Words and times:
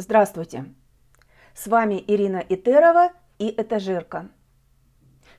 Здравствуйте! 0.00 0.64
С 1.54 1.66
вами 1.66 2.02
Ирина 2.06 2.38
Итерова 2.38 3.12
и 3.38 3.50
Этажерка. 3.50 4.30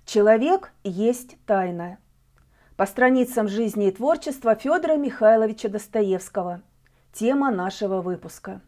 Человек 0.06 0.72
есть 0.84 1.44
тайна. 1.48 1.98
По 2.78 2.86
страницам 2.86 3.48
жизни 3.48 3.88
и 3.88 3.92
творчества 3.92 4.54
Федора 4.54 4.98
Михайловича 4.98 5.68
Достоевского. 5.68 6.62
Тема 7.12 7.50
нашего 7.50 8.02
выпуска. 8.02 8.62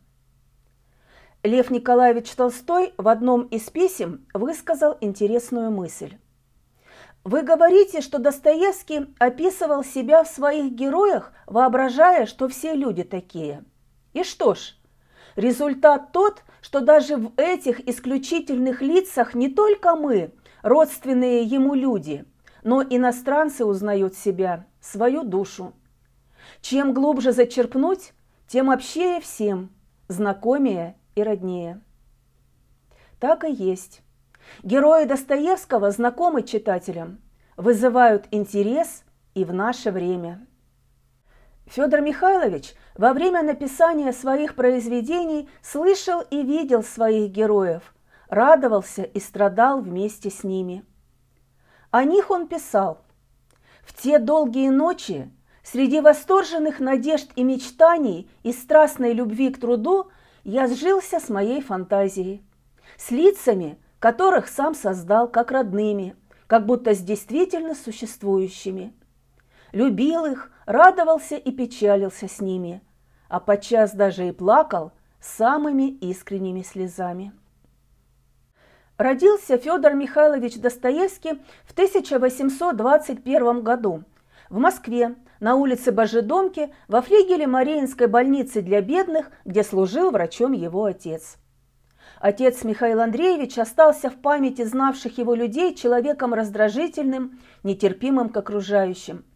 Лев 1.44 1.69
Николаевич 1.69 2.33
Толстой 2.33 2.96
в 2.97 3.07
одном 3.07 3.44
из 3.44 3.69
писем 3.69 4.25
высказал 4.33 4.97
интересную 4.99 5.69
мысль. 5.69 6.17
Вы 7.23 7.44
говорите, 7.44 8.01
что 8.01 8.17
Достоевский 8.17 9.13
описывал 9.19 9.83
себя 9.83 10.23
в 10.23 10.28
своих 10.28 10.73
героях, 10.73 11.33
воображая, 11.46 12.25
что 12.25 12.47
все 12.47 12.73
люди 12.73 13.03
такие. 13.03 13.63
И 14.13 14.23
что 14.23 14.55
ж, 14.55 14.75
Результат 15.36 16.12
тот, 16.12 16.44
что 16.62 16.80
даже 16.80 17.18
в 17.18 17.32
этих 17.38 17.88
исключительных 17.88 18.82
лицах 18.82 19.34
не 19.34 19.50
только 19.50 19.96
мы, 19.96 20.32
родственные 20.62 21.44
ему 21.44 21.74
люди, 21.74 22.26
но 22.64 22.84
иностранцы 22.84 23.66
узнают 23.66 24.16
себя, 24.16 24.66
свою 24.80 25.24
душу. 25.24 25.74
Чем 26.62 26.94
глубже 26.94 27.32
зачерпнуть, 27.32 28.14
тем 28.48 28.70
общее 28.70 29.20
всем, 29.22 29.72
знакомее 30.08 30.96
и 31.16 31.24
роднее. 31.24 31.82
Так 33.20 33.44
и 33.44 33.52
есть. 33.52 34.02
Герои 34.62 35.05
Достоевского 35.05 35.91
знакомы 35.91 36.44
читателям, 36.44 37.22
вызывают 37.55 38.27
интерес 38.32 39.04
и 39.34 39.46
в 39.46 39.54
наше 39.54 39.91
время. 39.91 40.46
Федор 41.66 42.02
Михайлович 42.02 42.76
во 42.98 43.13
время 43.13 43.41
написания 43.41 44.12
своих 44.12 44.55
произведений 44.55 45.49
слышал 45.62 46.21
и 46.21 46.44
видел 46.44 46.84
своих 46.84 47.31
героев, 47.31 47.94
радовался 48.30 49.04
и 49.04 49.20
страдал 49.20 49.82
вместе 49.82 50.29
с 50.29 50.43
ними. 50.43 50.85
О 51.90 52.04
них 52.04 52.32
он 52.32 52.48
писал. 52.48 52.99
В 53.84 53.99
те 53.99 54.20
долгие 54.20 54.70
ночи, 54.70 55.32
среди 55.63 55.99
восторженных 55.99 56.79
надежд 56.79 57.32
и 57.35 57.43
мечтаний 57.43 58.29
и 58.43 58.51
страстной 58.51 59.13
любви 59.13 59.49
к 59.49 59.60
труду, 59.60 60.10
я 60.43 60.68
сжился 60.68 61.20
с 61.20 61.29
моей 61.29 61.62
фантазией, 61.62 62.43
с 62.98 63.12
лицами, 63.12 63.79
которых 63.99 64.49
сам 64.49 64.75
создал 64.75 65.29
как 65.29 65.51
родными, 65.51 66.16
как 66.47 66.66
будто 66.66 66.93
с 66.93 66.99
действительно 66.99 67.73
существующими– 67.73 68.93
любил 69.73 70.25
их, 70.25 70.52
радовался 70.66 71.35
и 71.35 71.52
печалился 71.52 72.29
с 72.29 72.39
ними, 72.39 72.81
а 73.27 73.41
подчас 73.41 73.93
даже 73.93 74.29
и 74.29 74.31
плакал 74.31 74.93
самыми 75.19 75.89
искренними 75.89 76.61
слезами. 76.61 77.33
Родился 78.97 79.57
Федор 79.57 79.95
Михайлович 79.95 80.57
Достоевский 80.59 81.41
в 81.66 81.71
1821 81.71 83.63
году 83.63 84.03
в 84.49 84.59
Москве 84.59 85.16
на 85.39 85.55
улице 85.55 85.91
Божедомки 85.91 86.73
во 86.88 87.01
флигеле 87.01 87.47
Мариинской 87.47 88.07
больницы 88.07 88.61
для 88.61 88.81
бедных, 88.81 89.31
где 89.45 89.63
служил 89.63 90.11
врачом 90.11 90.51
его 90.51 90.85
отец. 90.85 91.38
Отец 92.19 92.63
Михаил 92.63 93.01
Андреевич 93.01 93.57
остался 93.57 94.09
в 94.09 94.16
памяти 94.21 94.63
знавших 94.63 95.17
его 95.17 95.33
людей 95.33 95.73
человеком 95.73 96.33
раздражительным, 96.33 97.39
нетерпимым 97.63 98.29
к 98.29 98.38
окружающим– 98.38 99.25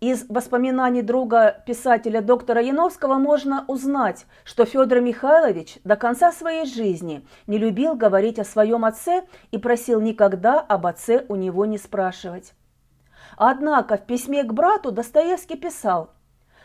из 0.00 0.26
воспоминаний 0.28 1.00
друга 1.00 1.62
писателя 1.66 2.20
доктора 2.20 2.60
Яновского 2.60 3.14
можно 3.14 3.64
узнать, 3.66 4.26
что 4.44 4.66
Федор 4.66 5.00
Михайлович 5.00 5.78
до 5.84 5.96
конца 5.96 6.32
своей 6.32 6.66
жизни 6.66 7.26
не 7.46 7.56
любил 7.56 7.94
говорить 7.94 8.38
о 8.38 8.44
своем 8.44 8.84
отце 8.84 9.24
и 9.52 9.58
просил 9.58 10.02
никогда 10.02 10.60
об 10.60 10.86
отце 10.86 11.24
у 11.28 11.36
него 11.36 11.64
не 11.64 11.78
спрашивать. 11.78 12.52
Однако 13.38 13.96
в 13.96 14.04
письме 14.04 14.44
к 14.44 14.52
брату 14.52 14.92
Достоевский 14.92 15.56
писал 15.56 16.10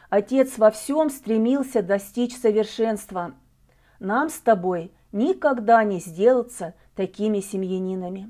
«Отец 0.10 0.58
во 0.58 0.70
всем 0.70 1.10
стремился 1.10 1.82
достичь 1.82 2.38
совершенства. 2.38 3.32
Нам 4.00 4.30
с 4.30 4.40
тобой 4.40 4.92
никогда 5.14 5.84
не 5.86 6.00
сделаться 6.00 6.74
такими 6.96 7.40
семьянинами». 7.40 8.30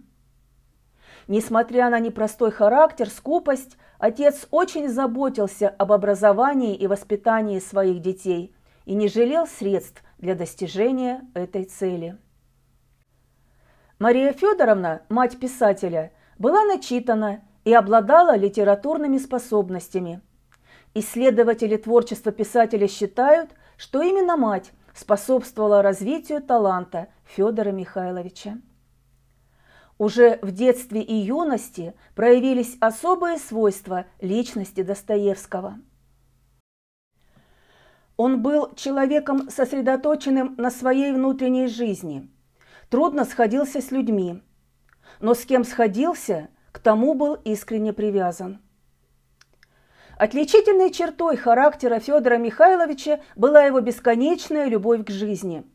Несмотря 1.27 1.89
на 1.89 1.99
непростой 1.99 2.51
характер, 2.51 3.09
скупость, 3.09 3.77
отец 4.01 4.47
очень 4.49 4.89
заботился 4.89 5.69
об 5.69 5.91
образовании 5.91 6.75
и 6.75 6.87
воспитании 6.87 7.59
своих 7.59 8.01
детей 8.01 8.53
и 8.85 8.95
не 8.95 9.07
жалел 9.07 9.45
средств 9.45 10.03
для 10.17 10.33
достижения 10.33 11.21
этой 11.35 11.65
цели. 11.65 12.17
Мария 13.99 14.33
Федоровна, 14.33 15.03
мать 15.09 15.39
писателя, 15.39 16.11
была 16.39 16.65
начитана 16.65 17.41
и 17.63 17.73
обладала 17.75 18.35
литературными 18.35 19.19
способностями. 19.19 20.21
Исследователи 20.95 21.77
творчества 21.77 22.31
писателя 22.31 22.87
считают, 22.87 23.51
что 23.77 24.01
именно 24.01 24.35
мать 24.35 24.71
способствовала 24.95 25.83
развитию 25.83 26.41
таланта 26.41 27.07
Федора 27.23 27.71
Михайловича. 27.71 28.57
Уже 30.01 30.39
в 30.41 30.49
детстве 30.49 31.03
и 31.03 31.13
юности 31.13 31.93
проявились 32.15 32.75
особые 32.79 33.37
свойства 33.37 34.07
личности 34.19 34.81
Достоевского. 34.81 35.79
Он 38.17 38.41
был 38.41 38.73
человеком, 38.73 39.47
сосредоточенным 39.51 40.55
на 40.57 40.71
своей 40.71 41.11
внутренней 41.11 41.67
жизни, 41.67 42.31
трудно 42.89 43.25
сходился 43.25 43.79
с 43.79 43.91
людьми, 43.91 44.41
но 45.19 45.35
с 45.35 45.45
кем 45.45 45.63
сходился, 45.63 46.49
к 46.71 46.79
тому 46.79 47.13
был 47.13 47.35
искренне 47.35 47.93
привязан. 47.93 48.59
Отличительной 50.17 50.89
чертой 50.89 51.37
характера 51.37 51.99
Федора 51.99 52.39
Михайловича 52.39 53.19
была 53.35 53.65
его 53.65 53.81
бесконечная 53.81 54.65
любовь 54.65 55.05
к 55.05 55.11
жизни– 55.11 55.63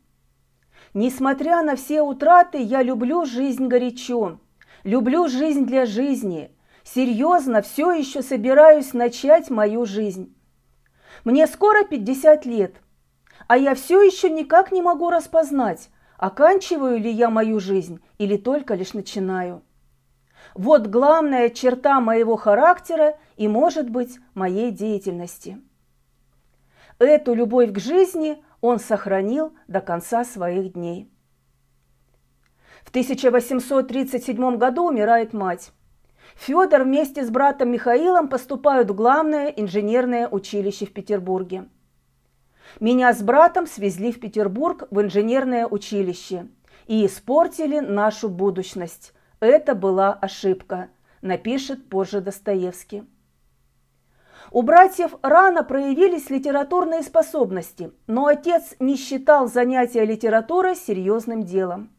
Несмотря 0.99 1.61
на 1.61 1.75
все 1.75 2.01
утраты, 2.01 2.57
я 2.57 2.81
люблю 2.81 3.23
жизнь 3.23 3.67
горячо, 3.67 4.39
люблю 4.83 5.27
жизнь 5.27 5.63
для 5.63 5.85
жизни. 5.85 6.49
Серьезно, 6.83 7.61
все 7.61 7.91
еще 7.91 8.23
собираюсь 8.23 8.93
начать 8.93 9.51
мою 9.51 9.85
жизнь. 9.85 10.35
Мне 11.23 11.45
скоро 11.45 11.83
50 11.83 12.47
лет, 12.47 12.77
а 13.47 13.57
я 13.57 13.75
все 13.75 14.01
еще 14.01 14.31
никак 14.31 14.71
не 14.71 14.81
могу 14.81 15.11
распознать, 15.11 15.91
оканчиваю 16.17 16.99
ли 16.99 17.11
я 17.11 17.29
мою 17.29 17.59
жизнь 17.59 18.01
или 18.17 18.35
только 18.35 18.73
лишь 18.73 18.95
начинаю. 18.95 19.61
Вот 20.55 20.87
главная 20.87 21.51
черта 21.51 21.99
моего 21.99 22.37
характера 22.37 23.19
и, 23.35 23.47
может 23.47 23.87
быть, 23.91 24.17
моей 24.33 24.71
деятельности. 24.71 25.61
Эту 26.97 27.35
любовь 27.35 27.71
к 27.71 27.77
жизни 27.77 28.43
он 28.61 28.79
сохранил 28.79 29.53
до 29.67 29.81
конца 29.81 30.23
своих 30.23 30.73
дней. 30.73 31.09
В 32.83 32.89
1837 32.89 34.57
году 34.57 34.87
умирает 34.87 35.33
мать. 35.33 35.71
Федор 36.35 36.83
вместе 36.83 37.25
с 37.25 37.29
братом 37.29 37.71
Михаилом 37.71 38.27
поступают 38.27 38.89
в 38.89 38.95
главное 38.95 39.47
инженерное 39.47 40.27
училище 40.27 40.85
в 40.85 40.93
Петербурге. 40.93 41.67
Меня 42.79 43.13
с 43.13 43.21
братом 43.21 43.65
свезли 43.65 44.11
в 44.11 44.19
Петербург 44.19 44.87
в 44.91 45.01
инженерное 45.01 45.67
училище 45.67 46.47
и 46.85 47.05
испортили 47.05 47.79
нашу 47.79 48.29
будущность. 48.29 49.13
Это 49.39 49.73
была 49.73 50.13
ошибка, 50.13 50.89
напишет 51.21 51.89
позже 51.89 52.21
Достоевский. 52.21 53.03
У 54.51 54.61
братьев 54.61 55.15
рано 55.21 55.63
проявились 55.63 56.29
литературные 56.29 57.01
способности, 57.03 57.91
но 58.07 58.27
отец 58.27 58.75
не 58.79 58.95
считал 58.95 59.47
занятия 59.47 60.05
литературой 60.05 60.75
серьезным 60.75 61.43
делом. 61.43 61.91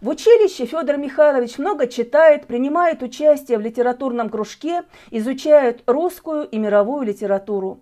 В 0.00 0.08
училище 0.08 0.66
Федор 0.66 0.96
Михайлович 0.96 1.58
много 1.58 1.86
читает, 1.86 2.46
принимает 2.46 3.02
участие 3.02 3.58
в 3.58 3.62
литературном 3.62 4.28
кружке, 4.28 4.82
изучает 5.10 5.82
русскую 5.86 6.46
и 6.46 6.58
мировую 6.58 7.06
литературу. 7.06 7.80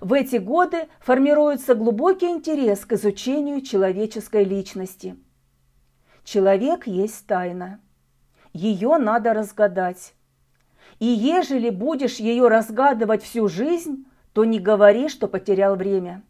В 0.00 0.12
эти 0.12 0.36
годы 0.36 0.88
формируется 1.00 1.74
глубокий 1.74 2.26
интерес 2.26 2.84
к 2.84 2.92
изучению 2.92 3.60
человеческой 3.62 4.44
личности. 4.44 5.16
Человек 6.24 6.86
есть 6.86 7.26
тайна. 7.26 7.80
Ее 8.52 8.98
надо 8.98 9.34
разгадать. 9.34 10.14
И 10.98 11.06
ежели 11.06 11.70
будешь 11.70 12.16
ее 12.16 12.48
разгадывать 12.48 13.22
всю 13.22 13.48
жизнь, 13.48 14.06
то 14.32 14.44
не 14.44 14.58
говори, 14.58 15.08
что 15.08 15.28
потерял 15.28 15.76
время. 15.76 16.22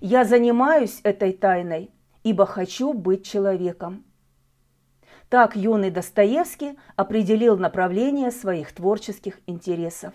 Я 0.00 0.24
занимаюсь 0.24 1.00
этой 1.02 1.32
тайной, 1.32 1.90
ибо 2.22 2.46
хочу 2.46 2.92
быть 2.92 3.24
человеком. 3.24 4.04
Так 5.28 5.56
юный 5.56 5.90
Достоевский 5.90 6.78
определил 6.94 7.56
направление 7.56 8.30
своих 8.30 8.72
творческих 8.72 9.40
интересов. 9.46 10.12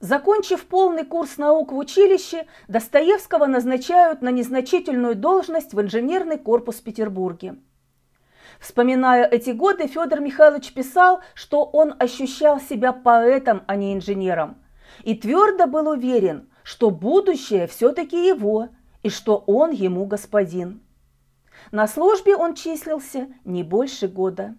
Закончив 0.00 0.64
полный 0.66 1.04
курс 1.04 1.36
наук 1.36 1.72
в 1.72 1.76
училище, 1.76 2.46
Достоевского 2.68 3.46
назначают 3.46 4.22
на 4.22 4.30
незначительную 4.30 5.14
должность 5.14 5.74
в 5.74 5.80
инженерный 5.80 6.38
корпус 6.38 6.76
в 6.76 6.82
Петербурге. 6.82 7.56
Вспоминая 8.60 9.24
эти 9.24 9.50
годы, 9.50 9.88
Федор 9.88 10.20
Михайлович 10.20 10.72
писал, 10.72 11.20
что 11.34 11.64
он 11.64 11.94
ощущал 11.98 12.60
себя 12.60 12.92
поэтом, 12.92 13.62
а 13.66 13.74
не 13.74 13.94
инженером, 13.94 14.58
и 15.02 15.14
твердо 15.14 15.66
был 15.66 15.88
уверен, 15.88 16.48
что 16.62 16.90
будущее 16.90 17.66
все-таки 17.66 18.28
его, 18.28 18.68
и 19.02 19.08
что 19.08 19.42
он 19.46 19.72
ему 19.72 20.04
господин. 20.04 20.82
На 21.72 21.88
службе 21.88 22.36
он 22.36 22.54
числился 22.54 23.26
не 23.44 23.64
больше 23.64 24.06
года 24.06 24.54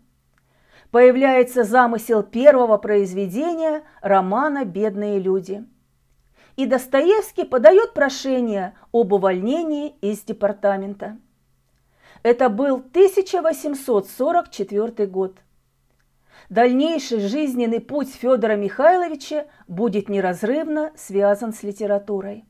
появляется 0.91 1.63
замысел 1.63 2.21
первого 2.21 2.77
произведения 2.77 3.83
романа 4.01 4.65
«Бедные 4.65 5.19
люди». 5.19 5.65
И 6.57 6.65
Достоевский 6.65 7.45
подает 7.45 7.93
прошение 7.93 8.75
об 8.91 9.13
увольнении 9.13 9.95
из 10.01 10.21
департамента. 10.23 11.17
Это 12.23 12.49
был 12.49 12.77
1844 12.77 15.05
год. 15.07 15.37
Дальнейший 16.49 17.19
жизненный 17.21 17.79
путь 17.79 18.13
Федора 18.13 18.55
Михайловича 18.55 19.45
будет 19.67 20.09
неразрывно 20.09 20.91
связан 20.95 21.53
с 21.53 21.61
литературой. 21.63 22.45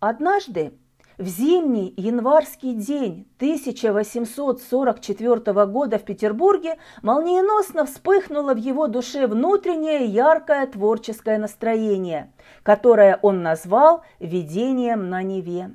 Однажды 0.00 0.72
в 1.18 1.26
зимний 1.26 1.92
январский 1.96 2.74
день 2.74 3.26
1844 3.38 5.66
года 5.66 5.98
в 5.98 6.04
Петербурге 6.04 6.78
молниеносно 7.02 7.86
вспыхнуло 7.86 8.54
в 8.54 8.58
его 8.58 8.86
душе 8.86 9.26
внутреннее 9.26 10.04
яркое 10.06 10.68
творческое 10.68 11.38
настроение, 11.38 12.32
которое 12.62 13.18
он 13.22 13.42
назвал 13.42 14.04
«видением 14.20 15.10
на 15.10 15.22
Неве». 15.22 15.74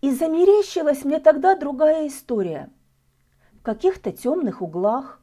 И 0.00 0.10
замерещилась 0.12 1.04
мне 1.04 1.18
тогда 1.18 1.54
другая 1.54 2.08
история. 2.08 2.70
В 3.52 3.62
каких-то 3.62 4.12
темных 4.12 4.62
углах, 4.62 5.20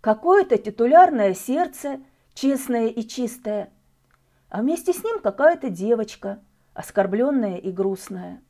какое-то 0.00 0.58
титулярное 0.58 1.34
сердце, 1.34 2.00
честное 2.34 2.88
и 2.88 3.02
чистое, 3.06 3.72
а 4.48 4.60
вместе 4.60 4.92
с 4.92 5.02
ним 5.02 5.20
какая-то 5.20 5.70
девочка– 5.70 6.42
оскорбленная 6.74 7.56
и 7.56 7.70
грустная. 7.70 8.42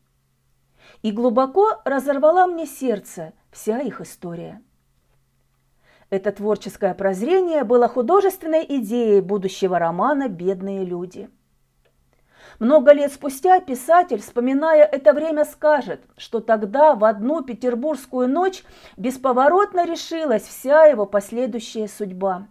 И 1.02 1.12
глубоко 1.12 1.80
разорвала 1.84 2.46
мне 2.46 2.66
сердце 2.66 3.32
вся 3.50 3.80
их 3.80 4.00
история. 4.00 4.62
Это 6.10 6.32
творческое 6.32 6.94
прозрение 6.94 7.64
было 7.64 7.88
художественной 7.88 8.66
идеей 8.68 9.20
будущего 9.20 9.78
романа 9.78 10.28
«Бедные 10.28 10.84
люди». 10.84 11.30
Много 12.58 12.92
лет 12.92 13.12
спустя 13.12 13.60
писатель, 13.60 14.20
вспоминая 14.20 14.84
это 14.84 15.12
время, 15.12 15.44
скажет, 15.44 16.02
что 16.16 16.40
тогда 16.40 16.94
в 16.94 17.04
одну 17.04 17.42
петербургскую 17.42 18.28
ночь 18.28 18.64
бесповоротно 18.96 19.86
решилась 19.86 20.42
вся 20.42 20.84
его 20.84 21.06
последующая 21.06 21.88
судьба. 21.88 22.48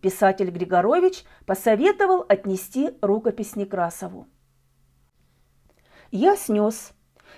Писатель 0.00 0.50
Григорович 0.50 1.24
посоветовал 1.46 2.24
отнести 2.28 2.90
рукопись 3.00 3.56
Некрасову. 3.56 4.26
Я 6.10 6.36
снес. 6.36 6.92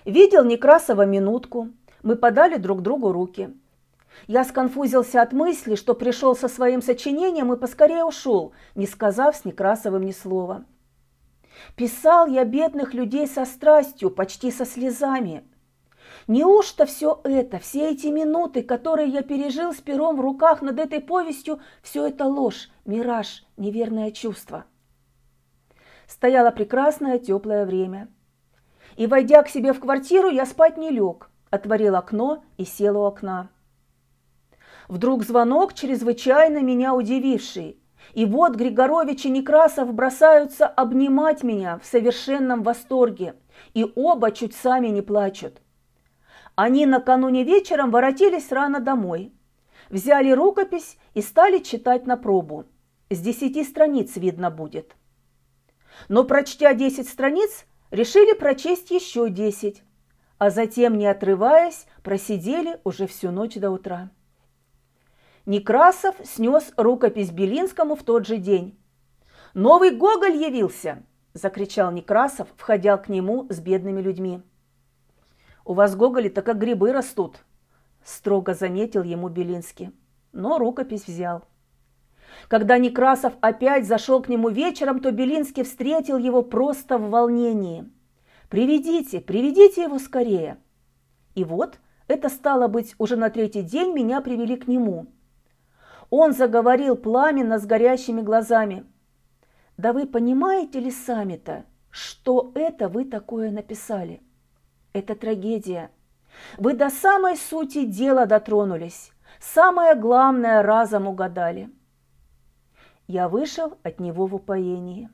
Видел 0.05 0.45
Некрасова 0.45 1.07
минутку. 1.07 1.71
Мы 2.03 2.17
подали 2.17 2.57
друг 2.57 2.83
другу 2.83 3.13
руки. 3.13 3.55
Я 4.27 4.45
сконфузился 4.45 5.23
от 5.23 5.33
мысли, 5.33 5.75
что 5.75 5.95
пришел 5.95 6.35
со 6.35 6.49
своим 6.49 6.83
сочинением 6.83 7.53
и 7.53 7.57
поскорее 7.57 8.05
ушел, 8.05 8.53
не 8.75 8.87
сказав 8.87 9.37
с 9.37 9.45
Некрасовым 9.45 10.05
ни 10.05 10.13
слова. 10.13 10.65
Писал 11.77 12.27
я 12.27 12.45
бедных 12.45 12.95
людей 12.95 13.27
со 13.27 13.45
страстью, 13.45 14.11
почти 14.11 14.51
со 14.51 14.65
слезами. 14.65 15.45
Неужто 16.27 16.87
все 16.87 17.21
это, 17.25 17.59
все 17.59 17.91
эти 17.91 18.09
минуты, 18.09 18.63
которые 18.63 19.09
я 19.09 19.23
пережил 19.23 19.73
с 19.73 19.79
пером 19.79 20.17
в 20.17 20.21
руках 20.21 20.63
над 20.63 20.79
этой 20.79 21.01
повестью, 21.01 21.61
все 21.83 22.07
это 22.07 22.25
ложь, 22.25 22.71
мираж, 22.85 23.45
неверное 23.57 24.11
чувство? 24.11 24.65
Стояло 26.07 26.51
прекрасное 26.51 27.19
теплое 27.19 27.65
время– 27.67 28.09
и, 28.99 29.07
войдя 29.07 29.45
к 29.45 29.49
себе 29.49 29.73
в 29.73 29.79
квартиру, 29.79 30.29
я 30.29 30.45
спать 30.45 30.77
не 30.77 30.91
лег, 30.91 31.31
отворил 31.51 31.95
окно 31.95 32.43
и 32.57 32.65
сел 32.65 32.99
у 32.99 33.05
окна. 33.05 33.49
Вдруг 34.89 35.23
звонок, 35.23 35.73
чрезвычайно 35.73 36.63
меня 36.63 36.93
удививший. 36.95 37.79
И 38.15 38.25
вот 38.25 38.57
Григорович 38.57 39.27
и 39.27 39.31
Некрасов 39.31 39.93
бросаются 39.93 40.67
обнимать 40.67 41.43
меня 41.43 41.79
в 41.79 41.87
совершенном 41.87 42.63
восторге, 42.63 43.35
и 43.75 43.87
оба 43.95 44.31
чуть 44.33 44.55
сами 44.55 44.89
не 44.89 45.03
плачут. 45.03 45.61
Они 46.55 46.87
накануне 46.87 47.45
вечером 47.45 47.91
воротились 47.91 48.51
рано 48.51 48.81
домой, 48.81 49.33
взяли 49.91 50.31
рукопись 50.33 50.97
и 51.15 51.23
стали 51.23 51.59
читать 51.59 52.07
на 52.07 52.17
пробу. 52.17 52.65
С 53.11 53.21
десяти 53.21 53.65
страниц 53.65 54.17
видно 54.17 54.51
будет. 54.51 54.97
Но 56.09 56.25
прочтя 56.25 56.75
десять 56.75 57.09
страниц, 57.09 57.65
решили 57.91 58.37
прочесть 58.37 58.91
еще 58.91 59.31
десять, 59.31 59.83
а 60.39 60.51
затем, 60.51 60.99
не 60.99 61.07
отрываясь, 61.07 61.87
просидели 62.03 62.81
уже 62.85 63.07
всю 63.07 63.31
ночь 63.31 63.55
до 63.55 63.71
утра. 63.71 64.11
Некрасов 65.49 66.15
снес 66.25 66.75
рукопись 66.77 67.31
Белинскому 67.31 67.97
в 67.97 68.03
тот 68.03 68.27
же 68.27 68.37
день. 68.37 68.79
«Новый 69.55 69.97
Гоголь 69.97 70.37
явился!»– 70.37 71.03
закричал 71.33 71.91
Некрасов, 71.91 72.49
входя 72.55 72.99
к 72.99 73.09
нему 73.09 73.47
с 73.49 73.59
бедными 73.59 74.03
людьми. 74.03 74.43
«У 75.65 75.73
вас 75.73 75.97
Гоголи-то 75.97 76.43
как 76.43 76.59
грибы 76.59 76.93
растут»,– 76.93 77.47
строго 78.05 78.53
заметил 78.53 79.03
ему 79.03 79.31
Белинский, 79.31 79.93
но 80.33 80.59
рукопись 80.59 81.07
взял. 81.07 81.45
Когда 82.49 82.77
Некрасов 82.77 83.33
опять 83.41 83.87
зашел 83.87 84.21
к 84.21 84.29
нему 84.29 84.51
вечером, 84.51 85.01
то 85.01 85.13
Белинский 85.13 85.63
встретил 85.63 86.19
его 86.19 86.43
просто 86.43 86.99
в 86.99 87.09
волнении. 87.09 87.91
«Приведите, 88.51 89.23
приведите 89.23 89.85
его 89.85 89.99
скорее!» 89.99 90.59
И 91.35 91.43
вот, 91.43 91.79
это 92.07 92.29
стало 92.29 92.69
быть, 92.69 92.95
уже 92.99 93.17
на 93.17 93.31
третий 93.31 93.63
день 93.63 93.95
меня 93.95 94.21
привели 94.21 94.55
к 94.55 94.69
нему. 94.69 95.07
Он 96.11 96.33
заговорил 96.33 96.97
пламенно 96.97 97.59
с 97.59 97.67
горящими 97.67 98.21
глазами. 98.21 98.87
«Да 99.77 99.93
вы 99.93 100.07
понимаете 100.07 100.81
ли 100.81 100.91
сами-то, 100.91 101.65
что 101.91 102.53
это 102.55 102.89
вы 102.89 103.05
такое 103.05 103.51
написали? 103.51 104.21
Это 104.93 105.15
трагедия. 105.15 105.91
Вы 106.57 106.75
до 106.75 106.91
самой 106.91 107.37
сути 107.37 107.85
дела 107.85 108.27
дотронулись, 108.27 109.13
самое 109.41 109.95
главное 109.95 110.63
разом 110.63 111.07
угадали» 111.07 111.71
я 113.09 113.29
вышел 113.29 113.79
от 113.83 113.99
него 113.99 114.27
в 114.27 114.35
упоении. 114.35 115.09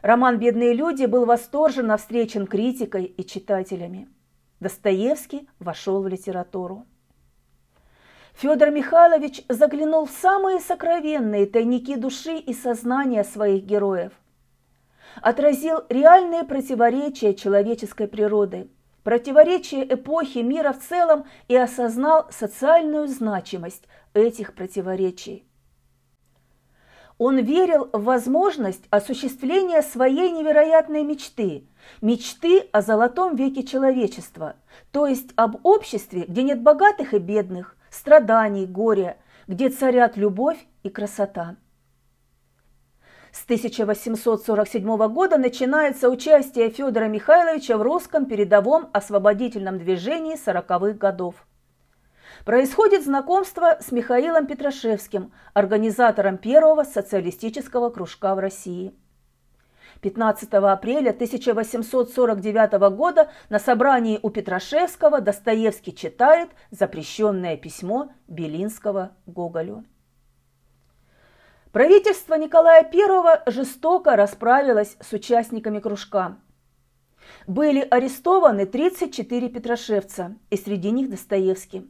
Роман 0.00 0.38
«Бедные 0.38 0.72
люди» 0.72 1.04
был 1.04 1.26
восторженно 1.26 1.96
встречен 1.96 2.46
критикой 2.46 3.04
и 3.04 3.24
читателями. 3.24 4.08
Достоевский 4.58 5.48
вошел 5.60 6.02
в 6.02 6.08
литературу. 6.08 6.86
Федор 8.34 8.70
Михайлович 8.70 9.44
заглянул 9.48 10.06
в 10.06 10.10
самые 10.10 10.60
сокровенные 10.60 11.46
тайники 11.46 11.94
души 11.94 12.36
и 12.38 12.54
сознания 12.54 13.24
своих 13.24 13.64
героев. 13.64 14.12
Отразил 15.20 15.82
реальные 15.88 16.44
противоречия 16.44 17.34
человеческой 17.34 18.08
природы, 18.08 18.68
противоречия 19.04 19.84
эпохи 19.84 20.38
мира 20.38 20.72
в 20.72 20.80
целом 20.80 21.24
и 21.48 21.56
осознал 21.56 22.26
социальную 22.30 23.06
значимость 23.08 23.84
этих 24.14 24.54
противоречий. 24.54 25.46
Он 27.18 27.38
верил 27.38 27.88
в 27.92 28.04
возможность 28.04 28.84
осуществления 28.90 29.82
своей 29.82 30.30
невероятной 30.30 31.04
мечты, 31.04 31.68
мечты 32.00 32.60
о 32.72 32.80
золотом 32.80 33.36
веке 33.36 33.62
человечества, 33.62 34.56
то 34.90 35.06
есть 35.06 35.28
об 35.36 35.64
обществе, 35.64 36.24
где 36.26 36.42
нет 36.42 36.62
богатых 36.62 37.14
и 37.14 37.18
бедных, 37.18 37.76
страданий, 37.92 38.66
горя, 38.66 39.18
где 39.46 39.68
царят 39.68 40.16
любовь 40.16 40.58
и 40.82 40.88
красота. 40.88 41.56
С 43.30 43.44
1847 43.44 44.96
года 45.08 45.38
начинается 45.38 46.10
участие 46.10 46.70
Федора 46.70 47.06
Михайловича 47.06 47.76
в 47.76 47.82
русском 47.82 48.26
передовом 48.26 48.90
освободительном 48.92 49.78
движении 49.78 50.34
40-х 50.34 50.98
годов 50.98 51.46
происходит 52.44 53.04
знакомство 53.04 53.78
с 53.80 53.92
Михаилом 53.92 54.46
Петрашевским, 54.46 55.32
организатором 55.54 56.38
первого 56.38 56.84
социалистического 56.84 57.90
кружка 57.90 58.34
в 58.34 58.38
России. 58.38 58.94
15 60.02 60.52
апреля 60.54 61.10
1849 61.10 62.72
года 62.94 63.30
на 63.48 63.60
собрании 63.60 64.18
у 64.20 64.30
Петрашевского 64.30 65.20
Достоевский 65.20 65.94
читает 65.94 66.50
запрещенное 66.72 67.56
письмо 67.56 68.10
Белинского 68.26 69.12
Гоголю. 69.26 69.84
Правительство 71.70 72.34
Николая 72.34 72.82
I 72.82 73.50
жестоко 73.50 74.16
расправилось 74.16 74.96
с 75.00 75.12
участниками 75.12 75.78
кружка. 75.78 76.36
Были 77.46 77.86
арестованы 77.88 78.66
34 78.66 79.48
петрошевца, 79.50 80.34
и 80.50 80.56
среди 80.56 80.90
них 80.90 81.10
Достоевский. 81.10 81.88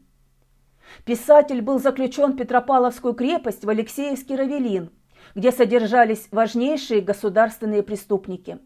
Писатель 1.07 1.63
был 1.63 1.81
заключен 1.81 2.33
в 2.33 2.37
Петропавловскую 2.37 3.15
крепость 3.15 3.65
в 3.65 3.71
Алексеевский 3.71 4.37
Равелин, 4.37 4.91
где 5.35 5.53
содержались 5.53 6.29
важнейшие 6.31 7.01
государственные 7.01 7.83
преступники. 7.83 8.59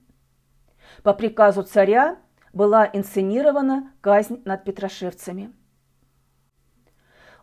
По 1.03 1.15
приказу 1.15 1.63
царя 1.63 2.19
была 2.53 2.89
инсценирована 2.93 3.93
казнь 4.01 4.41
над 4.45 4.65
петрошевцами. 4.65 5.53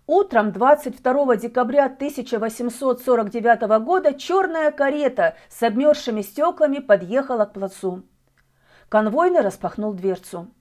Утром 0.05 0.51
22 0.51 1.37
декабря 1.37 1.85
1849 1.85 3.61
года 3.83 4.13
черная 4.13 4.71
карета 4.71 5.35
с 5.49 5.63
обмерзшими 5.63 6.21
стеклами 6.21 6.79
подъехала 6.79 7.45
к 7.45 7.53
плацу. 7.53 8.03
Конвойный 8.89 9.39
распахнул 9.39 9.93
дверцу. 9.93 10.53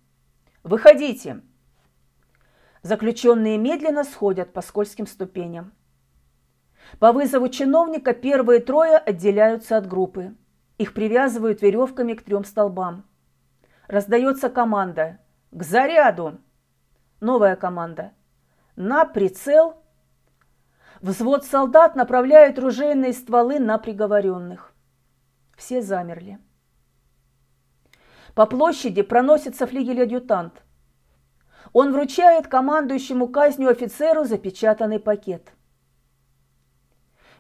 «Выходите!» 0.63 1.41
Заключенные 2.83 3.59
медленно 3.59 4.05
сходят 4.05 4.53
по 4.53 4.63
скользким 4.63 5.07
ступеням. 5.07 5.73
По 6.99 7.13
вызову 7.13 7.49
чиновника 7.49 8.13
первые 8.13 8.61
трое 8.61 8.97
отделяются 8.97 9.77
от 9.77 9.87
группы. 9.87 10.35
Их 10.79 10.95
привязывают 10.95 11.63
веревками 11.63 12.15
к 12.15 12.23
трем 12.23 12.45
столбам. 12.45 13.05
Раздается 13.89 14.49
команда 14.49 15.19
«К 15.51 15.63
заряду!» 15.63 16.39
Новая 17.21 17.57
команда 17.57 18.13
«На 18.77 19.05
прицел!» 19.05 19.77
Взвод 21.01 21.45
солдат 21.45 21.97
направляет 21.97 22.59
ружейные 22.59 23.13
стволы 23.13 23.59
на 23.59 23.77
приговоренных. 23.79 24.73
Все 25.57 25.83
замерли. 25.83 26.39
По 28.35 28.47
площади 28.47 29.03
проносится 29.03 29.67
флигель-адъютант. 29.67 30.63
Он 31.73 31.93
вручает 31.93 32.47
командующему 32.47 33.29
казнью 33.29 33.71
офицеру 33.71 34.25
запечатанный 34.25 35.01
пакет. 35.01 35.53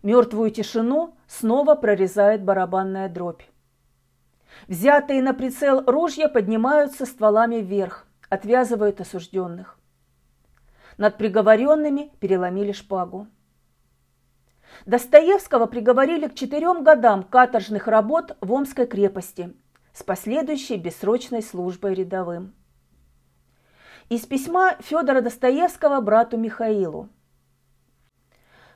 Мертвую 0.03 0.51
тишину 0.51 1.15
снова 1.29 1.77
прорезает 1.77 2.43
барабанная 2.43 3.09
дробь. 3.09 3.43
Взятые 4.67 5.23
на 5.23 5.33
прицел 5.33 5.83
ружья 5.87 6.29
поднимаются 6.29 7.07
стволами 7.07 7.57
вверх, 7.57 8.07
отвязывают 8.29 9.01
осужденных. 9.01 9.79
Над 10.99 11.19
приговоренными 11.19 12.13
переломили 12.21 12.73
шпагу. 12.73 13.29
Достоевского 14.87 15.67
приговорили 15.67 16.29
к 16.29 16.35
четырем 16.35 16.83
годам 16.83 17.23
каторжных 17.23 17.87
работ 17.87 18.37
в 18.41 18.53
Омской 18.53 18.87
крепости 18.87 19.55
с 19.93 20.03
последующей 20.03 20.77
бессрочной 20.77 21.43
службой 21.43 21.95
рядовым. 21.95 22.55
Из 24.09 24.27
письма 24.27 24.77
Федора 24.81 25.21
Достоевского 25.21 26.01
брату 26.01 26.37
Михаилу. 26.37 27.09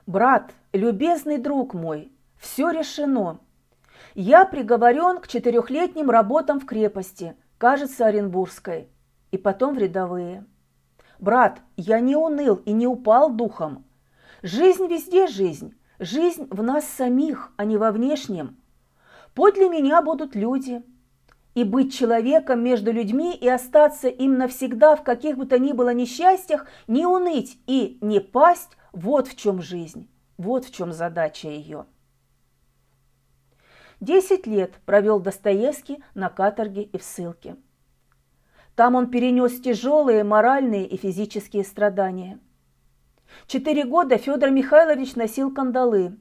«Брат, 0.06 0.54
любезный 0.72 1.38
друг 1.38 1.74
мой, 1.74 2.12
все 2.38 2.70
решено. 2.70 3.40
Я 4.14 4.44
приговорен 4.44 5.18
к 5.18 5.26
четырехлетним 5.26 6.10
работам 6.10 6.60
в 6.60 6.64
крепости, 6.64 7.34
кажется, 7.58 8.06
Оренбургской, 8.06 8.88
и 9.32 9.36
потом 9.36 9.74
в 9.74 9.78
рядовые. 9.78 10.46
Брат, 11.18 11.60
я 11.76 11.98
не 11.98 12.14
уныл 12.14 12.54
и 12.54 12.72
не 12.72 12.86
упал 12.86 13.32
духом. 13.32 13.84
Жизнь 14.42 14.86
везде 14.86 15.26
жизнь, 15.26 15.74
жизнь 15.98 16.46
в 16.50 16.62
нас 16.62 16.84
самих, 16.86 17.52
а 17.56 17.64
не 17.64 17.76
во 17.76 17.90
внешнем. 17.90 18.58
Подле 19.34 19.68
меня 19.68 20.02
будут 20.02 20.36
люди– 20.36 20.82
и 21.56 21.64
быть 21.64 21.96
человеком 21.96 22.62
между 22.62 22.92
людьми 22.92 23.34
и 23.34 23.48
остаться 23.48 24.08
им 24.08 24.36
навсегда 24.36 24.94
в 24.94 25.02
каких 25.02 25.38
бы 25.38 25.46
то 25.46 25.58
ни 25.58 25.72
было 25.72 25.94
несчастьях, 25.94 26.66
не 26.86 27.06
уныть 27.06 27.58
и 27.66 27.96
не 28.02 28.20
пасть– 28.20 28.76
вот 28.96 29.28
в 29.28 29.36
чем 29.36 29.62
жизнь, 29.62 30.08
вот 30.36 30.64
в 30.64 30.74
чем 30.74 30.92
задача 30.92 31.48
ее. 31.48 31.86
Десять 34.00 34.46
лет 34.46 34.74
провел 34.84 35.20
Достоевский 35.20 36.02
на 36.14 36.28
каторге 36.28 36.82
и 36.82 36.98
в 36.98 37.04
ссылке. 37.04 37.56
Там 38.74 38.96
он 38.96 39.08
перенес 39.08 39.60
тяжелые 39.60 40.24
моральные 40.24 40.86
и 40.86 40.96
физические 40.96 41.62
страдания. 41.62 42.40
Четыре 43.46 43.84
года 43.84 44.18
Федор 44.18 44.50
Михайлович 44.50 45.14
носил 45.14 45.54
кандалы. 45.54 46.18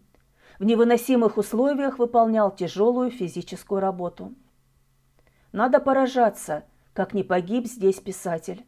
В 0.59 0.63
невыносимых 0.63 1.37
условиях 1.37 1.97
выполнял 1.97 2.55
тяжелую 2.55 3.09
физическую 3.09 3.81
работу– 3.81 4.35
надо 5.55 5.79
поражаться, 5.79 6.65
как 6.91 7.13
не 7.13 7.23
погиб 7.23 7.65
здесь 7.65 8.01
писатель, 8.01 8.65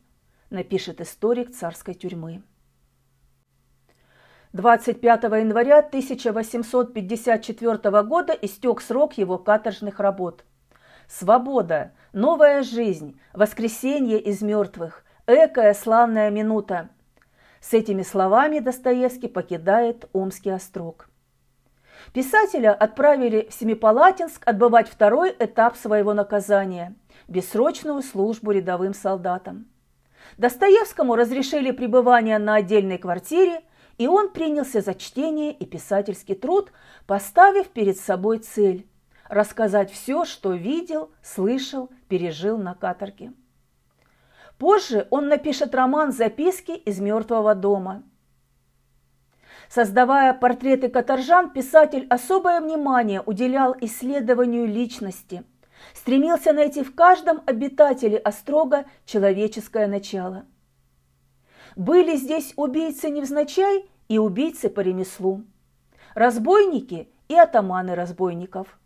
напишет 0.49 1.01
историк 1.01 1.53
царской 1.53 1.93
тюрьмы. 1.93 2.43
25 4.57 5.23
января 5.23 5.79
1854 5.79 8.01
года 8.01 8.33
истек 8.33 8.81
срок 8.81 9.13
его 9.13 9.37
каторжных 9.37 9.99
работ. 9.99 10.43
Свобода, 11.07 11.91
новая 12.11 12.63
жизнь, 12.63 13.21
воскресенье 13.33 14.19
из 14.19 14.41
мертвых, 14.41 15.05
экая 15.27 15.75
славная 15.75 16.31
минута. 16.31 16.89
С 17.61 17.75
этими 17.75 18.01
словами 18.01 18.57
Достоевский 18.57 19.27
покидает 19.27 20.09
Омский 20.11 20.55
острог. 20.55 21.07
Писателя 22.11 22.73
отправили 22.73 23.47
в 23.51 23.53
Семипалатинск 23.53 24.41
отбывать 24.47 24.89
второй 24.89 25.35
этап 25.37 25.77
своего 25.77 26.15
наказания– 26.15 26.95
бессрочную 27.27 28.01
службу 28.01 28.49
рядовым 28.49 28.95
солдатам. 28.95 29.67
Достоевскому 30.39 31.15
разрешили 31.15 31.69
пребывание 31.69 32.39
на 32.39 32.55
отдельной 32.55 32.97
квартире, 32.97 33.61
и 33.97 34.07
он 34.07 34.29
принялся 34.29 34.81
за 34.81 34.93
чтение 34.93 35.51
и 35.51 35.65
писательский 35.65 36.35
труд, 36.35 36.71
поставив 37.05 37.69
перед 37.69 37.99
собой 37.99 38.39
цель– 38.39 38.87
рассказать 39.29 39.91
все, 39.91 40.25
что 40.25 40.53
видел, 40.53 41.11
слышал, 41.21 41.89
пережил 42.07 42.57
на 42.57 42.75
каторге. 42.75 43.33
Позже 44.57 45.07
он 45.09 45.27
напишет 45.27 45.75
роман 45.75 46.11
«Записки 46.11 46.71
из 46.71 46.99
мертвого 46.99 47.55
дома», 47.55 48.03
Создавая 49.69 50.33
портреты 50.33 50.87
каторжан, 50.87 51.49
писатель 51.49 52.07
особое 52.09 52.61
внимание 52.61 53.21
уделял 53.21 53.75
исследованию 53.81 54.65
личности, 54.65 55.43
стремился 55.93 56.53
найти 56.53 56.83
в 56.83 56.95
каждом 56.95 57.41
обитателе 57.45 58.17
острога 58.17 58.85
человеческое 59.05 59.87
начало. 59.87 60.45
Были 61.77 62.15
здесь 62.15 62.53
убийцы 62.55 63.12
невзначай 63.12 63.88
и 64.07 64.17
убийцы 64.17 64.67
по 64.67 64.79
ремеслу, 64.79 65.43
разбойники 66.15 67.07
и 67.27 67.36
атаманы 67.36 67.93
разбойников. 67.93 68.79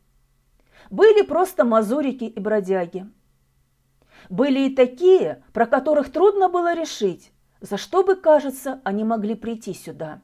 Были 0.89 1.21
просто 1.21 1.63
мазурики 1.63 2.25
и 2.25 2.37
бродяги. 2.37 3.09
Были 4.29 4.67
и 4.67 4.75
такие, 4.75 5.41
про 5.53 5.67
которых 5.67 6.11
трудно 6.11 6.49
было 6.49 6.73
решить, 6.75 7.31
за 7.61 7.77
что 7.77 8.03
бы, 8.03 8.17
кажется, 8.17 8.81
они 8.83 9.05
могли 9.05 9.35
прийти 9.35 9.73
сюда. 9.73 10.19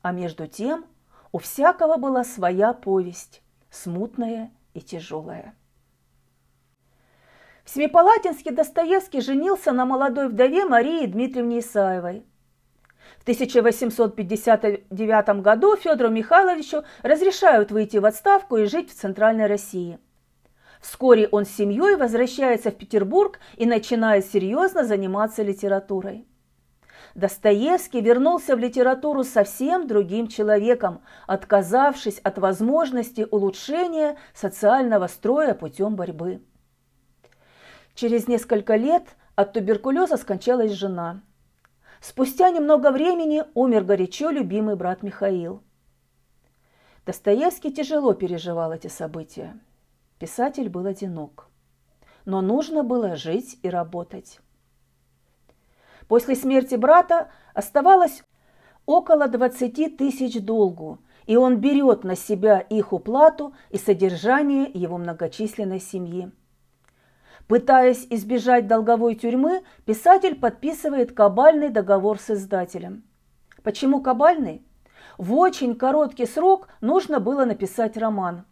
А 0.00 0.10
между 0.12 0.46
тем 0.46 0.86
у 1.32 1.38
всякого 1.38 1.98
была 1.98 2.24
своя 2.24 2.72
повесть, 2.72 3.42
смутная 3.68 4.50
и 4.72 4.80
тяжелая. 4.80 5.54
В 7.64 7.70
Семипалатинске 7.70 8.50
Достоевский 8.50 9.22
женился 9.22 9.72
на 9.72 9.86
молодой 9.86 10.28
вдове 10.28 10.66
Марии 10.66 11.06
Дмитриевне 11.06 11.60
Исаевой. 11.60 12.26
В 13.18 13.22
1859 13.22 15.40
году 15.40 15.74
Федору 15.76 16.10
Михайловичу 16.10 16.82
разрешают 17.02 17.70
выйти 17.70 17.96
в 17.96 18.04
отставку 18.04 18.58
и 18.58 18.66
жить 18.66 18.90
в 18.90 18.94
Центральной 18.94 19.46
России. 19.46 19.98
Вскоре 20.82 21.26
он 21.28 21.46
с 21.46 21.50
семьей 21.50 21.96
возвращается 21.96 22.70
в 22.70 22.76
Петербург 22.76 23.38
и 23.56 23.64
начинает 23.64 24.26
серьезно 24.26 24.84
заниматься 24.84 25.42
литературой. 25.42 26.26
Достоевский 27.14 28.02
вернулся 28.02 28.56
в 28.56 28.58
литературу 28.58 29.24
совсем 29.24 29.86
другим 29.86 30.28
человеком, 30.28 31.00
отказавшись 31.26 32.18
от 32.18 32.36
возможности 32.36 33.26
улучшения 33.30 34.18
социального 34.34 35.06
строя 35.06 35.54
путем 35.54 35.96
борьбы. 35.96 36.42
Через 37.94 38.26
несколько 38.26 38.74
лет 38.74 39.04
от 39.36 39.52
туберкулеза 39.52 40.16
скончалась 40.16 40.72
жена. 40.72 41.22
Спустя 42.00 42.50
немного 42.50 42.90
времени 42.90 43.44
умер 43.54 43.84
горячо 43.84 44.30
любимый 44.30 44.74
брат 44.74 45.02
Михаил. 45.02 45.62
Достоевский 47.06 47.72
тяжело 47.72 48.14
переживал 48.14 48.72
эти 48.72 48.88
события. 48.88 49.58
Писатель 50.18 50.68
был 50.68 50.86
одинок. 50.86 51.48
Но 52.24 52.40
нужно 52.40 52.82
было 52.82 53.14
жить 53.14 53.58
и 53.62 53.68
работать. 53.68 54.40
После 56.08 56.34
смерти 56.34 56.74
брата 56.74 57.30
оставалось 57.54 58.24
около 58.86 59.28
20 59.28 59.96
тысяч 59.96 60.40
долгу, 60.42 60.98
и 61.26 61.36
он 61.36 61.58
берет 61.58 62.02
на 62.02 62.16
себя 62.16 62.58
их 62.58 62.92
уплату 62.92 63.54
и 63.70 63.78
содержание 63.78 64.68
его 64.72 64.98
многочисленной 64.98 65.80
семьи. 65.80 66.32
Пытаясь 67.48 68.06
избежать 68.08 68.66
долговой 68.66 69.14
тюрьмы, 69.14 69.62
писатель 69.84 70.34
подписывает 70.34 71.12
кабальный 71.12 71.68
договор 71.68 72.18
с 72.18 72.30
издателем. 72.30 73.04
Почему 73.62 74.00
кабальный? 74.00 74.66
В 75.18 75.34
очень 75.34 75.76
короткий 75.76 76.26
срок 76.26 76.68
нужно 76.80 77.20
было 77.20 77.44
написать 77.44 77.96
роман. 77.96 78.46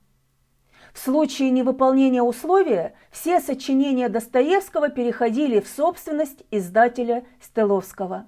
В 0.93 0.99
случае 0.99 1.51
невыполнения 1.51 2.23
условия 2.23 2.95
все 3.11 3.41
сочинения 3.41 4.11
Достоевского 4.11 4.91
переходили 4.91 5.61
в 5.61 5.67
собственность 5.67 6.45
издателя 6.51 7.25
Стеловского. 7.41 8.27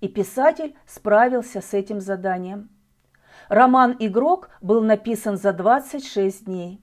И 0.00 0.08
писатель 0.08 0.76
справился 0.86 1.62
с 1.62 1.72
этим 1.72 2.02
заданием. 2.02 2.68
Роман 3.48 3.96
«Игрок» 3.98 4.50
был 4.60 4.82
написан 4.82 5.38
за 5.38 5.54
26 5.54 6.44
дней. 6.44 6.82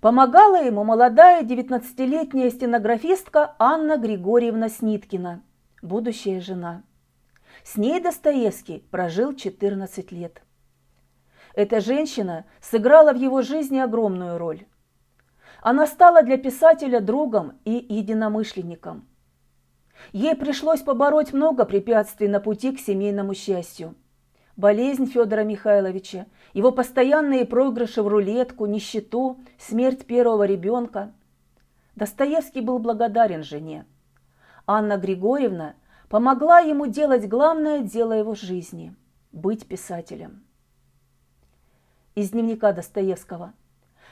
Помогала 0.00 0.62
ему 0.62 0.84
молодая 0.84 1.42
19-летняя 1.42 2.50
стенографистка 2.50 3.56
Анна 3.58 3.96
Григорьевна 3.96 4.68
Сниткина, 4.68 5.42
будущая 5.82 6.40
жена. 6.40 6.84
С 7.64 7.76
ней 7.76 8.00
Достоевский 8.00 8.86
прожил 8.92 9.34
14 9.34 10.12
лет. 10.12 10.40
Эта 11.52 11.80
женщина 11.80 12.44
сыграла 12.60 13.12
в 13.12 13.16
его 13.16 13.42
жизни 13.42 13.78
огромную 13.78 14.38
роль. 14.38 14.66
Она 15.62 15.84
стала 15.88 16.22
для 16.22 16.38
писателя 16.38 17.00
другом 17.00 17.58
и 17.64 17.72
единомышленником. 17.88 19.08
Ей 20.12 20.36
пришлось 20.36 20.82
побороть 20.82 21.32
много 21.32 21.64
препятствий 21.64 22.28
на 22.28 22.38
пути 22.38 22.70
к 22.70 22.78
семейному 22.78 23.34
счастью– 23.34 23.96
болезнь 24.58 25.06
Федора 25.06 25.44
Михайловича, 25.44 26.26
его 26.52 26.72
постоянные 26.72 27.46
проигрыши 27.46 28.02
в 28.02 28.08
рулетку, 28.08 28.66
нищету, 28.66 29.38
смерть 29.56 30.04
первого 30.04 30.44
ребенка. 30.44 31.12
Достоевский 31.94 32.60
был 32.60 32.80
благодарен 32.80 33.44
жене. 33.44 33.86
Анна 34.66 34.98
Григорьевна 34.98 35.74
помогла 36.08 36.58
ему 36.58 36.86
делать 36.86 37.28
главное 37.28 37.80
дело 37.80 38.12
его 38.12 38.34
жизни– 38.34 38.94
быть 39.32 39.66
писателем. 39.66 40.44
Из 42.16 42.30
дневника 42.30 42.72
Достоевского. 42.72 43.54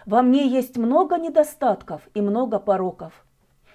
«Во 0.07 0.23
мне 0.23 0.47
есть 0.47 0.77
много 0.77 1.19
недостатков 1.19 2.03
и 2.15 2.21
много 2.21 2.61
пороков. 2.61 3.27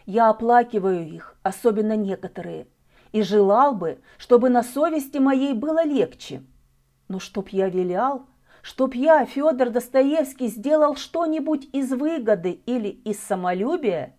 Я 0.06 0.30
оплакиваю 0.30 1.06
их, 1.06 1.36
особенно 1.44 1.98
некоторые, 1.98 2.68
и 3.12 3.22
желал 3.22 3.75
бы, 3.75 4.00
чтобы 4.18 4.50
на 4.50 4.63
совести 4.63 5.18
моей 5.18 5.54
было 5.54 5.84
легче– 5.84 6.44
но 7.12 7.20
чтоб 7.20 7.50
я 7.50 7.68
вилял, 7.68 8.25
чтоб 8.62 8.96
я, 8.96 9.25
Федор 9.25 9.70
Достоевский, 9.70 10.48
сделал 10.48 10.96
что-нибудь 10.96 11.68
из 11.74 11.91
выгоды 11.91 12.62
или 12.65 12.88
из 12.88 13.20
самолюбия, 13.20 14.15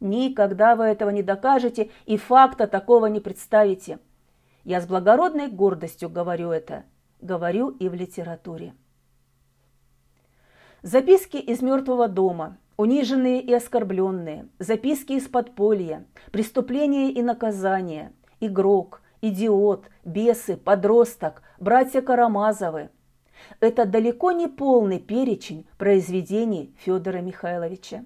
никогда 0.00 0.74
вы 0.74 0.84
этого 0.84 1.10
не 1.10 1.22
докажете 1.22 1.90
и 2.06 2.16
факта 2.16 2.66
такого 2.66 3.06
не 3.06 3.20
представите. 3.20 4.00
Я 4.64 4.80
с 4.80 4.86
благородной 4.86 5.48
гордостью 5.48 6.08
говорю 6.10 6.50
это, 6.50 6.84
говорю 7.20 7.68
и 7.68 7.88
в 7.88 7.94
литературе. 7.94 8.74
Записки 10.82 11.36
из 11.36 11.62
мертвого 11.62 12.08
дома, 12.08 12.58
униженные 12.76 13.40
и 13.40 13.52
оскорбленные, 13.54 14.48
записки 14.58 15.12
из 15.12 15.28
подполья, 15.28 16.04
преступления 16.32 17.12
и 17.12 17.22
наказания, 17.22 18.12
игрок, 18.40 19.02
идиот, 19.28 19.88
бесы, 20.04 20.56
подросток, 20.56 21.42
братья 21.58 22.02
Карамазовы. 22.02 22.90
Это 23.60 23.86
далеко 23.86 24.32
не 24.32 24.48
полный 24.48 24.98
перечень 24.98 25.66
произведений 25.78 26.74
Федора 26.78 27.18
Михайловича. 27.18 28.04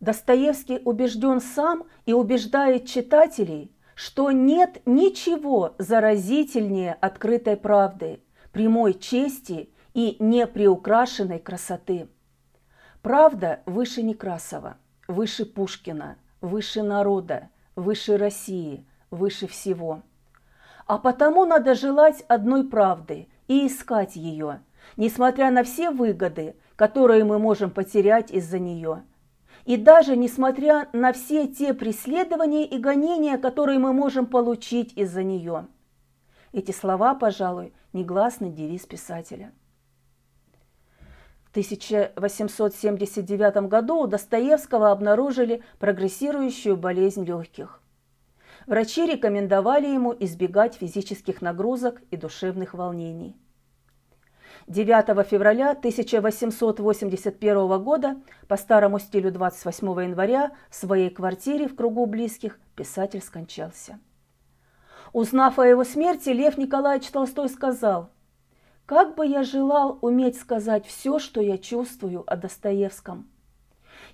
Достоевский 0.00 0.80
убежден 0.84 1.40
сам 1.40 1.84
и 2.06 2.12
убеждает 2.12 2.86
читателей, 2.86 3.70
что 3.94 4.32
нет 4.32 4.80
ничего 4.86 5.74
заразительнее 5.78 6.94
открытой 6.94 7.56
правды, 7.56 8.20
прямой 8.52 8.94
чести 8.94 9.70
и 9.94 10.16
неприукрашенной 10.18 11.38
красоты. 11.38 12.08
Правда 13.02 13.60
выше 13.66 14.02
Некрасова, 14.02 14.78
выше 15.08 15.44
Пушкина, 15.44 16.16
выше 16.40 16.82
народа, 16.82 17.50
выше 17.76 18.16
России, 18.16 18.86
выше 19.10 19.46
всего. 19.46 20.02
А 20.86 20.98
потому 20.98 21.44
надо 21.44 21.74
желать 21.74 22.22
одной 22.28 22.68
правды 22.68 23.28
и 23.48 23.66
искать 23.66 24.16
ее, 24.16 24.60
несмотря 24.96 25.50
на 25.50 25.62
все 25.62 25.90
выгоды, 25.90 26.56
которые 26.76 27.24
мы 27.24 27.38
можем 27.38 27.70
потерять 27.70 28.30
из-за 28.30 28.58
нее. 28.58 29.04
И 29.64 29.76
даже 29.76 30.16
несмотря 30.16 30.88
на 30.92 31.12
все 31.12 31.46
те 31.46 31.72
преследования 31.72 32.66
и 32.66 32.78
гонения, 32.78 33.38
которые 33.38 33.78
мы 33.78 33.92
можем 33.92 34.26
получить 34.26 34.92
из-за 34.94 35.22
нее. 35.22 35.68
Эти 36.52 36.72
слова, 36.72 37.14
пожалуй, 37.14 37.72
негласный 37.92 38.50
девиз 38.50 38.86
писателя. 38.86 39.52
1879 41.52 43.68
году 43.68 44.00
у 44.00 44.06
Достоевского 44.06 44.90
обнаружили 44.90 45.62
прогрессирующую 45.78 46.78
болезнь 46.78 47.26
легких. 47.26 47.82
Врачи 48.66 49.06
рекомендовали 49.06 49.86
ему 49.86 50.16
избегать 50.18 50.76
физических 50.76 51.42
нагрузок 51.42 52.00
и 52.10 52.16
душевных 52.16 52.72
волнений. 52.72 53.36
9 54.66 55.28
февраля 55.28 55.72
1881 55.72 57.82
года 57.82 58.16
по 58.48 58.56
старому 58.56 58.98
стилю 58.98 59.30
28 59.30 59.86
января 60.04 60.52
в 60.70 60.74
своей 60.74 61.10
квартире 61.10 61.68
в 61.68 61.76
кругу 61.76 62.06
близких 62.06 62.58
писатель 62.76 63.20
скончался. 63.20 63.98
Узнав 65.12 65.58
о 65.58 65.66
его 65.66 65.84
смерти, 65.84 66.30
Лев 66.30 66.56
Николаевич 66.56 67.10
Толстой 67.10 67.50
сказал– 67.50 68.08
как 68.92 69.14
бы 69.14 69.26
я 69.26 69.42
желал 69.42 69.98
уметь 70.02 70.38
сказать 70.38 70.84
все, 70.84 71.18
что 71.18 71.40
я 71.40 71.56
чувствую 71.56 72.30
о 72.30 72.36
Достоевском. 72.36 73.26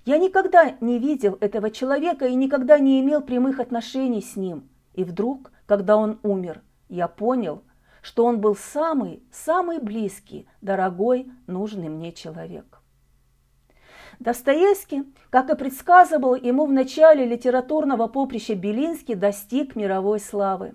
Я 0.05 0.17
никогда 0.17 0.77
не 0.79 0.99
видел 0.99 1.37
этого 1.41 1.69
человека 1.69 2.27
и 2.27 2.33
никогда 2.33 2.79
не 2.79 3.01
имел 3.01 3.19
прямых 3.19 3.59
отношений 3.59 4.21
с 4.21 4.37
ним. 4.37 4.69
И 4.93 5.03
вдруг, 5.03 5.51
когда 5.65 5.97
он 5.97 6.17
умер, 6.23 6.61
я 6.87 7.09
понял, 7.09 7.61
что 8.01 8.23
он 8.23 8.39
был 8.39 8.55
самый, 8.55 9.21
самый 9.33 9.79
близкий, 9.79 10.47
дорогой, 10.61 11.29
нужный 11.45 11.89
мне 11.89 12.13
человек. 12.13 12.81
Достоевский, 14.19 15.03
как 15.29 15.49
и 15.49 15.57
предсказывал 15.57 16.35
ему 16.35 16.65
в 16.65 16.71
начале 16.71 17.25
литературного 17.25 18.07
поприща 18.07 18.55
Белинский, 18.55 19.15
достиг 19.15 19.75
мировой 19.75 20.21
славы. 20.21 20.73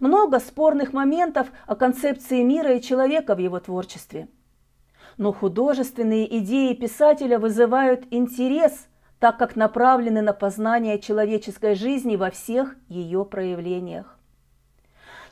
Много 0.00 0.40
спорных 0.40 0.94
моментов 0.94 1.48
о 1.66 1.76
концепции 1.76 2.42
мира 2.42 2.74
и 2.74 2.80
человека 2.80 3.34
в 3.34 3.38
его 3.38 3.60
творчестве. 3.60 4.28
Но 5.18 5.32
художественные 5.32 6.38
идеи 6.38 6.72
писателя 6.72 7.38
вызывают 7.38 8.06
интерес, 8.10 8.88
так 9.18 9.38
как 9.38 9.56
направлены 9.56 10.22
на 10.22 10.32
познание 10.32 10.98
человеческой 10.98 11.74
жизни 11.74 12.16
во 12.16 12.30
всех 12.30 12.76
ее 12.88 13.26
проявлениях. 13.26 14.18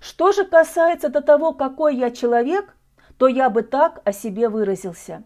Что 0.01 0.33
же 0.33 0.45
касается 0.45 1.09
до 1.09 1.23
того, 1.23 1.55
какой 1.55 1.97
я 1.97 2.11
человек, 2.11 2.77
то 3.17 3.27
я 3.27 3.49
бы 3.49 3.63
так 3.63 4.03
о 4.05 4.13
себе 4.13 4.51
выразился. 4.51 5.25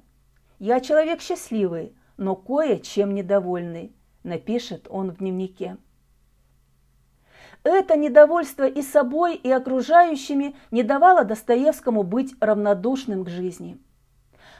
Я 0.60 0.78
человек 0.78 1.20
счастливый, 1.20 1.96
но 2.16 2.36
кое-чем 2.36 3.12
недовольный, 3.12 3.92
напишет 4.22 4.86
он 4.88 5.10
в 5.10 5.16
дневнике. 5.16 5.78
Это 7.64 7.96
недовольство 7.96 8.66
и 8.66 8.82
собой, 8.82 9.36
и 9.36 9.50
окружающими 9.50 10.56
не 10.72 10.82
давало 10.82 11.24
Достоевскому 11.24 12.02
быть 12.02 12.34
равнодушным 12.40 13.24
к 13.24 13.28
жизни. 13.28 13.78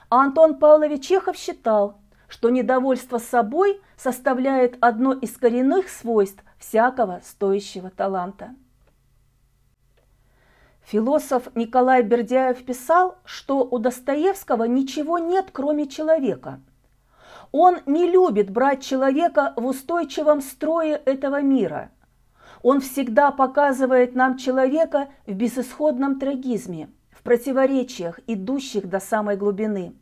А 0.09 0.21
Антон 0.21 0.57
Павлович 0.57 1.07
Чехов 1.07 1.35
считал, 1.35 1.97
что 2.29 2.49
недовольство 2.49 3.17
собой 3.17 3.81
составляет 3.97 4.77
одно 4.79 5.11
из 5.11 5.35
коренных 5.35 5.89
свойств 5.89 6.43
всякого 6.57 7.19
стоящего 7.23 7.89
таланта. 7.89 8.55
Философ 10.83 11.53
Николай 11.55 12.03
Бердяев 12.03 12.63
писал, 12.65 13.17
что 13.25 13.63
у 13.63 13.79
Достоевского 13.79 14.63
ничего 14.63 15.17
нет, 15.17 15.47
кроме 15.51 15.87
человека. 15.87 16.61
Он 17.51 17.79
не 17.85 18.09
любит 18.09 18.49
брать 18.49 18.81
человека 18.81 19.53
в 19.57 19.65
устойчивом 19.65 20.41
строе 20.41 20.95
этого 20.95 21.41
мира– 21.41 21.91
он 22.63 22.79
всегда 22.79 23.31
показывает 23.31 24.15
нам 24.15 24.37
человека 24.37 25.09
в 25.27 25.33
безысходном 25.33 26.17
трагизме, 26.17 26.89
в 27.11 27.21
противоречиях, 27.21 28.19
идущих 28.25 28.89
до 28.89 28.99
самой 28.99 29.35
глубины. 29.35 29.93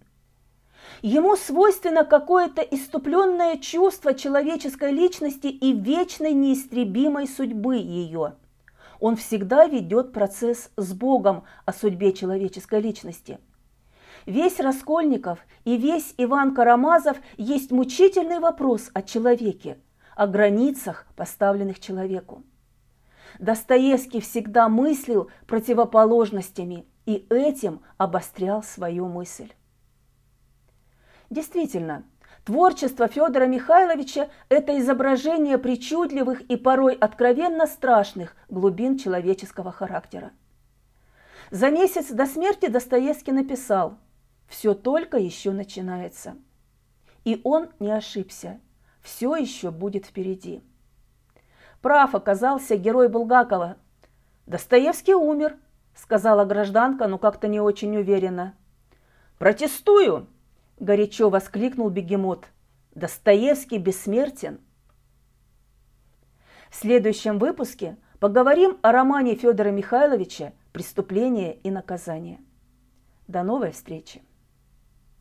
Ему 1.02 1.36
свойственно 1.36 2.06
какое-то 2.06 2.62
иступленное 2.62 3.58
чувство 3.58 4.13
человеческой 4.13 4.91
личности 4.91 5.47
и 5.47 5.74
вечной 5.74 6.34
неистребимой 6.34 7.28
судьбы 7.28 7.78
ее. 7.78 8.36
Он 9.00 9.15
всегда 9.15 9.65
ведет 9.65 10.13
процесс 10.13 10.69
с 10.78 10.93
Богом 10.93 11.43
о 11.65 11.74
судьбе 11.74 12.13
человеческой 12.13 12.82
личности. 12.82 13.39
Весь 14.28 14.60
Раскольников 14.60 15.39
и 15.65 15.78
весь 15.78 16.13
Иван 16.17 16.54
Карамазов 16.54 17.17
есть 17.38 17.71
мучительный 17.71 18.38
вопрос 18.38 18.91
о 18.93 19.02
человеке, 19.02 19.80
о 20.15 20.28
границах, 20.28 21.08
поставленных 21.15 21.80
человеку. 21.80 22.43
Достоевский 23.39 24.22
всегда 24.22 24.70
мыслил 24.70 25.30
противоположностями 25.48 26.86
и 27.06 27.26
этим 27.30 27.82
обострял 27.98 28.63
свою 28.63 29.08
мысль. 29.08 29.52
Действительно, 31.30 32.04
творчество 32.44 33.08
Федора 33.08 33.46
Михайловича– 33.46 34.30
это 34.50 34.78
изображение 34.80 35.58
причудливых 35.58 36.41
и 36.41 36.58
порой 36.58 36.94
откровенно 36.94 37.67
страшных 37.67 38.36
глубин 38.50 38.98
человеческого 38.98 39.72
характера. 39.72 40.32
За 41.50 41.70
месяц 41.70 42.10
до 42.12 42.26
смерти 42.26 42.67
Достоевский 42.67 43.32
написал 43.32 43.98
«Все 44.48 44.74
только 44.74 45.17
еще 45.17 45.52
начинается». 45.52 46.36
И 47.24 47.39
он 47.44 47.70
не 47.80 47.91
ошибся, 47.91 48.60
все 49.02 49.36
еще 49.36 49.70
будет 49.72 50.06
впереди. 50.06 50.62
Прав 51.82 52.13
оказался 52.13 52.78
герой 52.78 53.10
Булгакова. 53.10 53.78
Достоевский 54.46 55.15
умер, 55.15 55.58
сказала 55.96 56.46
гражданка, 56.46 57.08
но 57.08 57.17
как-то 57.17 57.48
не 57.48 57.60
очень 57.60 57.98
уверенно. 57.98 58.56
Протестую, 59.39 60.28
горячо 60.80 61.30
воскликнул 61.30 61.89
бегемот. 61.89 62.46
Достоевский 62.94 63.80
бессмертен. 63.80 64.60
В 66.70 66.76
следующем 66.76 67.39
выпуске 67.39 67.98
поговорим 68.20 68.78
о 68.82 68.91
романе 68.91 69.36
Федора 69.36 69.72
Михайловича 69.72 70.54
«Преступление 70.72 71.56
и 71.56 71.72
наказание». 71.72 72.39
До 73.28 73.44
новой 73.44 73.72
встречи! 73.72 74.22